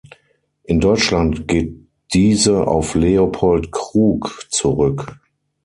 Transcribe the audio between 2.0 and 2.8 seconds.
diese